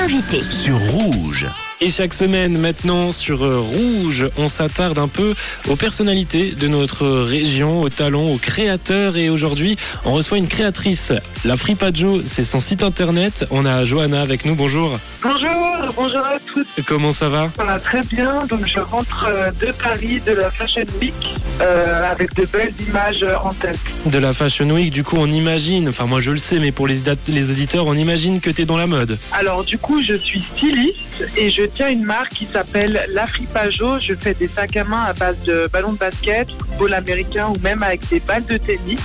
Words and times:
l'invité. 0.00 0.42
sur 0.50 0.78
Rouge. 0.78 1.46
Et 1.82 1.90
chaque 1.90 2.14
semaine 2.14 2.56
maintenant 2.56 3.10
sur 3.10 3.42
euh, 3.42 3.58
Rouge, 3.58 4.28
on 4.38 4.48
s'attarde 4.48 4.98
un 4.98 5.08
peu 5.08 5.34
aux 5.68 5.76
personnalités 5.76 6.52
de 6.52 6.68
notre 6.68 7.06
région, 7.06 7.82
aux 7.82 7.88
talents, 7.90 8.24
aux 8.24 8.38
créateurs. 8.38 9.18
Et 9.18 9.28
aujourd'hui, 9.28 9.76
on 10.06 10.12
reçoit 10.12 10.38
une 10.38 10.48
créatrice. 10.48 11.12
La 11.44 11.56
Fripajo, 11.56 12.22
c'est 12.24 12.44
son 12.44 12.60
site 12.60 12.82
internet. 12.82 13.46
On 13.50 13.66
a 13.66 13.84
Johanna 13.84 14.22
avec 14.22 14.46
nous. 14.46 14.54
Bonjour. 14.54 14.98
Bonjour, 15.22 15.94
bonjour 15.94 16.20
à 16.24 16.38
tous. 16.46 16.66
Comment 16.86 17.12
ça 17.12 17.28
va? 17.28 17.50
Ça 17.54 17.64
va 17.64 17.78
très 17.78 18.02
bien. 18.02 18.46
Donc 18.46 18.66
je 18.66 18.80
rentre 18.80 19.26
euh, 19.28 19.50
de 19.60 19.72
Paris 19.72 20.20
de 20.24 20.32
la 20.32 20.50
Fashion 20.50 20.84
Week 21.00 21.34
euh, 21.60 22.10
avec 22.10 22.34
de 22.34 22.46
belles 22.46 22.72
images 22.88 23.22
euh, 23.22 23.36
en 23.42 23.52
tête. 23.52 23.78
De 24.06 24.18
la 24.18 24.32
Fashion 24.32 24.68
Week, 24.70 24.90
du 24.90 25.04
coup, 25.04 25.16
on 25.18 25.30
imagine, 25.30 25.88
enfin 25.88 26.06
moi 26.06 26.20
je 26.20 26.30
le 26.30 26.38
sais, 26.38 26.58
mais 26.58 26.72
pour 26.72 26.86
les, 26.86 27.02
les 27.28 27.50
auditeurs, 27.50 27.86
on 27.86 27.94
imagine 27.94 28.40
que 28.40 28.50
tu 28.50 28.62
es 28.62 28.64
dans 28.64 28.78
la 28.78 28.86
mode. 28.86 29.18
Alors 29.32 29.64
du 29.64 29.78
coup, 29.78 30.02
je 30.02 30.14
suis 30.14 30.42
styliste 30.42 31.09
et 31.36 31.50
je 31.50 31.62
tiens 31.62 31.88
une 31.88 32.04
marque 32.04 32.32
qui 32.32 32.46
s'appelle 32.46 33.04
La 33.12 33.26
Fripajo. 33.26 33.98
Je 33.98 34.14
fais 34.14 34.34
des 34.34 34.46
sacs 34.48 34.76
à 34.76 34.84
main 34.84 35.02
à 35.04 35.12
base 35.12 35.38
de 35.46 35.68
ballons 35.72 35.92
de 35.92 35.98
basket, 35.98 36.48
football 36.50 36.94
américain 36.94 37.48
ou 37.48 37.60
même 37.60 37.82
avec 37.82 38.08
des 38.08 38.20
balles 38.20 38.44
de 38.46 38.56
tennis. 38.56 39.00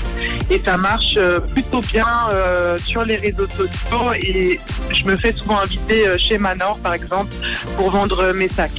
Et 0.50 0.62
ça 0.64 0.78
marche 0.78 1.16
euh, 1.18 1.40
plutôt 1.40 1.82
bien 1.82 2.08
euh, 2.34 2.78
sur 2.78 3.04
les 3.04 3.16
réseaux 3.16 3.48
sociaux 3.48 4.14
et 4.20 4.60
je 4.94 5.04
me 5.06 5.16
fais 5.16 5.34
souvent 5.34 5.60
inviter 5.60 6.08
euh, 6.08 6.18
chez 6.18 6.38
Manor 6.38 6.78
par 6.80 6.94
exemple 6.94 7.34
pour 7.78 7.90
vendre 7.90 8.34
mes 8.34 8.48
sacs. 8.48 8.72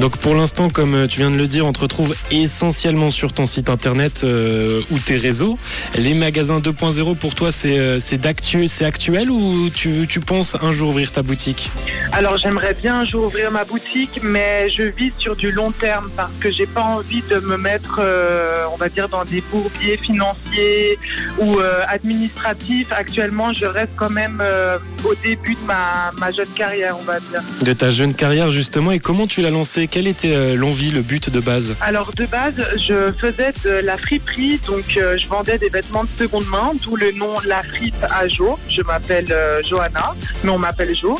Donc 0.00 0.16
pour 0.16 0.34
l'instant, 0.34 0.68
comme 0.68 1.06
tu 1.08 1.20
viens 1.20 1.30
de 1.30 1.36
le 1.36 1.46
dire, 1.46 1.66
on 1.66 1.72
te 1.72 1.80
retrouve 1.80 2.14
essentiellement 2.30 3.10
sur 3.10 3.32
ton 3.32 3.46
site 3.46 3.70
internet 3.70 4.22
euh, 4.24 4.80
ou 4.90 4.98
tes 4.98 5.16
réseaux. 5.16 5.58
Les 5.96 6.14
magasins 6.14 6.58
2.0 6.58 7.16
pour 7.16 7.34
toi, 7.34 7.52
c'est 7.52 8.00
c'est 8.00 8.82
actuel 8.84 9.30
ou 9.30 9.70
tu, 9.70 10.06
tu 10.06 10.20
penses 10.20 10.56
un 10.60 10.72
jour 10.72 10.92
ouvrir 10.92 11.12
ta 11.12 11.22
boutique? 11.22 11.70
Alors 12.12 12.36
j'aimerais 12.36 12.74
bien 12.82 12.96
un 12.96 13.04
jour 13.04 13.26
ouvrir 13.26 13.52
ma 13.52 13.64
boutique, 13.64 14.18
mais 14.24 14.68
je 14.68 14.82
vise 14.82 15.12
sur 15.16 15.36
du 15.36 15.52
long 15.52 15.70
terme 15.70 16.10
parce 16.16 16.32
que 16.40 16.50
j'ai 16.50 16.66
pas 16.66 16.82
envie 16.82 17.22
de 17.30 17.38
me 17.38 17.56
mettre, 17.56 18.00
euh, 18.02 18.64
on 18.72 18.76
va 18.76 18.88
dire, 18.88 19.08
dans 19.08 19.24
des 19.24 19.40
bourbiers 19.40 19.96
financiers 19.96 20.98
ou 21.38 21.60
euh, 21.60 21.82
administratifs. 21.86 22.90
Actuellement, 22.90 23.52
je 23.54 23.66
reste 23.66 23.92
quand 23.94 24.10
même 24.10 24.40
euh, 24.42 24.78
au 25.04 25.14
début 25.14 25.54
de 25.54 25.64
ma, 25.66 26.10
ma 26.18 26.32
jeune 26.32 26.48
carrière, 26.56 26.96
on 26.98 27.04
va 27.04 27.20
dire. 27.20 27.40
de 27.62 27.72
ta 27.72 27.90
jeune 27.90 28.14
carrière 28.14 28.50
justement 28.50 28.90
et 28.90 28.98
comment 28.98 29.28
tu 29.28 29.42
l'as 29.42 29.50
lancé 29.50 29.86
Quelle 29.86 30.08
était 30.08 30.56
l'envie, 30.56 30.90
le 30.90 31.02
but 31.02 31.30
de 31.30 31.38
base? 31.38 31.76
Alors 31.80 32.12
de 32.16 32.26
base, 32.26 32.54
je 32.88 33.12
faisais 33.12 33.52
de 33.64 33.70
la 33.70 33.96
friperie, 33.96 34.60
donc 34.66 34.84
je 34.96 35.28
vendais 35.28 35.58
des 35.58 35.68
vêtements 35.68 36.02
de 36.04 36.08
seconde 36.18 36.46
main, 36.46 36.72
d'où 36.82 36.96
le 36.96 37.12
nom 37.12 37.34
La 37.46 37.62
Fripe 37.62 38.04
à 38.10 38.26
Jo. 38.26 38.58
Je 38.68 38.82
m'appelle 38.82 39.32
Johanna, 39.68 40.14
mais 40.42 40.50
on 40.50 40.58
m'appelle 40.58 40.94
Jo. 40.96 41.16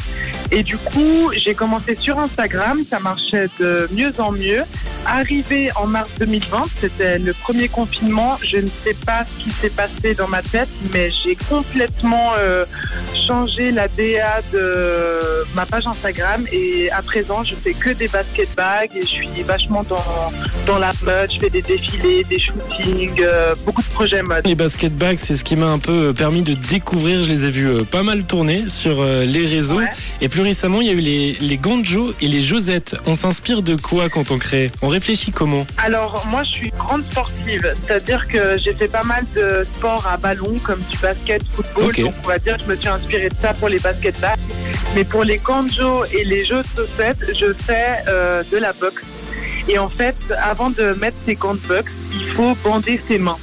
Et 0.55 0.63
du 0.63 0.77
coup, 0.77 1.33
j'ai 1.35 1.55
commencé 1.55 1.95
sur 1.95 2.19
Instagram, 2.19 2.85
ça 2.89 3.01
marchait 3.01 3.49
de 3.59 3.89
mieux 3.93 4.13
en 4.21 4.33
mieux. 4.33 4.63
Arrivé 5.07 5.71
en 5.77 5.87
mars 5.87 6.11
2020, 6.19 6.63
c'était 6.81 7.19
le 7.19 7.33
premier 7.33 7.69
confinement. 7.69 8.39
Je 8.43 8.59
ne 8.59 8.69
sais 8.85 8.95
pas 9.07 9.25
ce 9.25 9.43
qui 9.43 9.51
s'est 9.51 9.71
passé 9.71 10.15
dans 10.15 10.29
ma 10.29 10.43
tête, 10.43 10.69
mais 10.93 11.11
j'ai 11.11 11.37
complètement 11.37 12.33
euh, 12.39 12.65
changé 13.27 13.73
la 13.73 13.89
DA 13.89 14.41
de 14.53 15.45
ma 15.55 15.67
page 15.67 15.87
Instagram. 15.87 16.47
Et 16.53 16.91
à 16.93 17.03
présent, 17.03 17.43
je 17.43 17.55
fais 17.55 17.73
que 17.75 17.91
des 17.91 18.09
basket 18.09 18.55
bags 18.57 18.91
et 18.95 19.01
je 19.01 19.07
suis 19.07 19.43
vachement 19.45 19.83
dans, 19.85 20.33
dans 20.67 20.79
la 20.79 20.93
mode. 21.05 21.33
Je 21.33 21.39
fais 21.39 21.51
des 21.51 21.63
défilés, 21.63 22.25
des 22.25 22.41
shootings, 22.41 23.21
euh, 23.21 23.55
beaucoup 23.65 23.83
de 23.83 23.89
projets 23.89 24.23
mode. 24.23 24.47
Les 24.47 24.55
basket 24.55 24.97
bags, 24.97 25.19
c'est 25.19 25.37
ce 25.37 25.45
qui 25.45 25.57
m'a 25.57 25.67
un 25.67 25.79
peu 25.79 26.09
euh, 26.09 26.13
permis 26.13 26.43
de 26.43 26.55
découvrir. 26.55 27.23
Je 27.25 27.29
les 27.29 27.47
ai 27.47 27.51
vus 27.51 27.69
euh, 27.69 27.85
pas 27.85 28.03
mal 28.03 28.25
tourner 28.25 28.69
sur 28.69 29.05
les 29.05 29.47
réseaux. 29.47 29.79
Ouais. 29.79 29.89
Et 30.21 30.29
plus 30.29 30.43
récemment, 30.43 30.81
il 30.81 30.87
y 30.87 30.91
a 30.91 30.95
eu 30.95 31.01
les, 31.01 31.37
les 31.41 31.59
Ganjo 31.59 32.15
et 32.21 32.29
les 32.29 32.41
Josettes. 32.41 32.97
On 33.07 33.15
s'inspire 33.15 33.63
de 33.63 33.77
quoi 33.77 34.09
quand 34.09 34.31
on 34.31 34.39
crée? 34.39 34.71
On 34.83 34.89
réfléchit 34.93 35.31
comment 35.31 35.67
Alors 35.79 36.25
moi 36.31 36.43
je 36.45 36.51
suis 36.51 36.71
grande 36.71 37.03
sportive, 37.03 37.75
c'est-à-dire 37.83 38.29
que 38.29 38.59
j'ai 38.59 38.75
fait 38.75 38.89
pas 38.89 39.03
mal 39.03 39.25
de 39.35 39.65
sports 39.75 40.07
à 40.07 40.17
ballon 40.17 40.59
comme 40.63 40.81
du 40.91 40.99
basket, 40.99 41.43
football, 41.45 41.93
donc 41.95 42.15
on 42.25 42.29
va 42.29 42.39
dire 42.39 42.57
que 42.59 42.65
je 42.65 42.69
me 42.69 42.77
suis 42.77 42.89
inspirée 42.89 43.29
de 43.29 43.35
ça 43.35 43.55
pour 43.55 43.69
les 43.69 43.79
basket 43.79 44.21
bags. 44.21 44.39
Mais 44.95 45.05
pour 45.05 45.25
les 45.25 45.39
kanjo 45.39 46.05
et 46.13 46.25
les 46.25 46.45
jeux 46.45 46.63
de 46.63 46.69
chaussettes, 46.77 47.25
je 47.35 47.53
fais 47.55 47.95
euh, 48.09 48.43
de 48.53 48.59
la 48.59 48.73
boxe. 48.75 49.05
Et 49.69 49.79
en 49.79 49.89
fait, 49.89 50.17
avant 50.43 50.69
de 50.69 50.93
mettre 51.01 51.17
ses 51.25 51.35
gants 51.35 51.55
de 51.55 51.67
boxe, 51.67 51.93
il 52.13 52.27
faut 52.27 52.55
bander 52.63 53.01
ses 53.09 53.19
mains. 53.19 53.39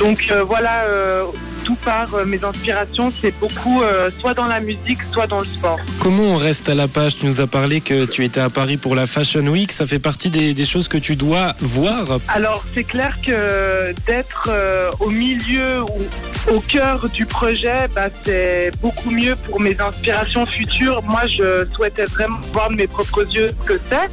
Donc 0.00 0.26
euh, 0.30 0.42
voilà, 0.42 0.84
euh, 0.86 1.26
tout 1.64 1.76
par 1.76 2.14
euh, 2.14 2.24
mes 2.24 2.42
inspirations, 2.44 3.10
c'est 3.10 3.34
beaucoup 3.38 3.82
euh, 3.82 4.10
soit 4.10 4.34
dans 4.34 4.44
la 4.44 4.60
musique, 4.60 5.02
soit 5.02 5.26
dans 5.26 5.38
le 5.38 5.46
sport. 5.46 5.78
Comment 6.00 6.24
on 6.24 6.36
reste 6.36 6.68
à 6.68 6.74
la 6.74 6.88
page? 6.88 7.16
Tu 7.16 7.26
nous 7.26 7.40
as 7.40 7.46
parlé 7.46 7.80
que 7.80 8.04
tu 8.04 8.24
étais 8.24 8.40
à 8.40 8.50
Paris 8.50 8.76
pour 8.76 8.94
la 8.94 9.06
Fashion 9.06 9.46
Week. 9.46 9.72
Ça 9.72 9.86
fait 9.86 9.98
partie 9.98 10.30
des, 10.30 10.54
des 10.54 10.64
choses 10.64 10.88
que 10.88 10.98
tu 10.98 11.16
dois 11.16 11.54
voir. 11.60 12.18
Alors, 12.28 12.64
c'est 12.74 12.84
clair 12.84 13.16
que 13.24 13.92
d'être 14.06 14.48
euh, 14.50 14.90
au 15.00 15.10
milieu 15.10 15.82
ou 15.82 16.54
au 16.54 16.60
cœur 16.60 17.08
du 17.08 17.26
projet, 17.26 17.88
bah, 17.94 18.08
c'est 18.24 18.70
beaucoup 18.80 19.10
mieux 19.10 19.36
pour 19.36 19.60
mes 19.60 19.76
inspirations 19.78 20.46
futures. 20.46 21.02
Moi, 21.02 21.22
je 21.26 21.66
souhaitais 21.74 22.06
vraiment 22.06 22.40
voir 22.52 22.70
de 22.70 22.76
mes 22.76 22.86
propres 22.86 23.26
yeux 23.32 23.48
ce 23.60 23.66
que 23.66 23.80
c'est 23.88 24.08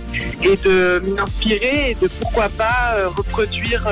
et 0.47 0.55
de 0.57 1.01
m'inspirer 1.15 1.91
et 1.91 1.95
de 1.95 2.07
pourquoi 2.19 2.49
pas 2.49 2.95
reproduire 3.15 3.87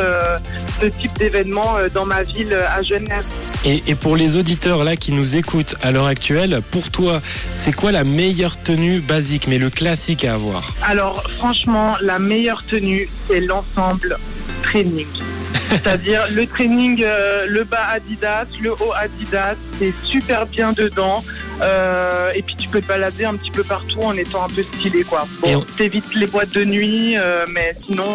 ce 0.79 0.85
type 0.87 1.17
d'événement 1.17 1.77
dans 1.93 2.05
ma 2.05 2.23
ville 2.23 2.53
à 2.53 2.81
Genève. 2.81 3.25
Et, 3.65 3.83
et 3.87 3.95
pour 3.95 4.15
les 4.15 4.37
auditeurs 4.37 4.83
là 4.83 4.95
qui 4.95 5.11
nous 5.11 5.35
écoutent 5.35 5.75
à 5.81 5.91
l'heure 5.91 6.05
actuelle, 6.05 6.61
pour 6.71 6.89
toi, 6.89 7.21
c'est 7.55 7.73
quoi 7.73 7.91
la 7.91 8.03
meilleure 8.03 8.61
tenue 8.61 8.99
basique, 8.99 9.47
mais 9.47 9.57
le 9.57 9.69
classique 9.69 10.23
à 10.25 10.35
avoir 10.35 10.71
Alors, 10.83 11.23
franchement, 11.37 11.95
la 12.01 12.19
meilleure 12.19 12.63
tenue, 12.65 13.09
c'est 13.27 13.41
l'ensemble 13.41 14.17
training. 14.63 15.07
C'est-à-dire 15.69 16.21
le 16.33 16.45
training, 16.47 17.03
euh, 17.03 17.45
le 17.49 17.65
bas 17.65 17.87
Adidas, 17.91 18.45
le 18.61 18.71
haut 18.71 18.93
Adidas, 18.95 19.55
c'est 19.79 19.93
super 20.05 20.45
bien 20.45 20.71
dedans. 20.71 21.21
Euh, 21.61 22.31
et 22.35 22.41
puis 22.41 22.55
tu 22.55 22.69
peux 22.69 22.79
te 22.81 22.87
balader 22.87 23.25
un 23.25 23.33
petit 23.35 23.51
peu 23.51 23.63
partout 23.63 23.99
en 24.01 24.13
étant 24.13 24.45
un 24.45 24.49
peu 24.49 24.63
stylé, 24.63 25.03
quoi. 25.03 25.25
Bon, 25.41 25.55
on- 25.57 25.61
t'évites 25.75 26.13
les 26.15 26.27
boîtes 26.27 26.53
de 26.53 26.63
nuit, 26.63 27.17
euh, 27.17 27.45
mais 27.53 27.75
sinon, 27.85 28.07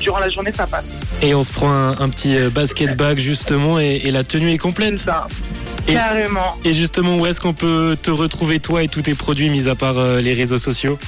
durant 0.00 0.20
la 0.20 0.30
journée, 0.30 0.52
ça 0.52 0.66
passe. 0.66 0.86
Et 1.22 1.34
on 1.34 1.42
se 1.42 1.50
prend 1.50 1.70
un, 1.70 1.90
un 1.98 2.08
petit 2.08 2.36
euh, 2.36 2.50
basket 2.50 2.96
bag 2.96 3.18
justement 3.18 3.80
et, 3.80 4.02
et 4.04 4.10
la 4.10 4.22
tenue 4.22 4.50
est 4.52 4.58
complète. 4.58 4.98
ça. 4.98 5.26
Et- 5.88 5.94
Carrément. 5.94 6.56
Et 6.64 6.74
justement, 6.74 7.16
où 7.16 7.26
est-ce 7.26 7.40
qu'on 7.40 7.54
peut 7.54 7.96
te 8.00 8.10
retrouver 8.10 8.58
toi 8.60 8.82
et 8.82 8.88
tous 8.88 9.02
tes 9.02 9.14
produits, 9.14 9.48
mis 9.50 9.68
à 9.68 9.74
part 9.74 9.98
euh, 9.98 10.20
les 10.20 10.34
réseaux 10.34 10.58
sociaux? 10.58 10.98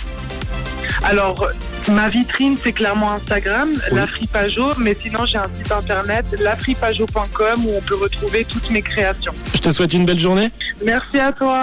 Alors, 1.05 1.47
ma 1.89 2.09
vitrine, 2.09 2.57
c'est 2.63 2.73
clairement 2.73 3.13
Instagram, 3.13 3.69
Oui. 3.91 3.97
la 3.99 4.07
Fripajo, 4.07 4.73
mais 4.79 4.95
sinon, 4.95 5.27
j'ai 5.27 5.39
un 5.39 5.49
site 5.57 5.71
internet, 5.71 6.25
lafripajo.com, 6.41 7.67
où 7.67 7.77
on 7.77 7.81
peut 7.83 7.95
retrouver 7.97 8.45
toutes 8.45 8.71
mes 8.71 8.83
créations. 8.83 9.33
Je 9.55 9.61
te 9.61 9.71
souhaite 9.71 9.93
une 9.95 10.05
belle 10.05 10.19
journée. 10.19 10.49
Merci 10.85 11.19
à 11.21 11.31
toi. 11.33 11.57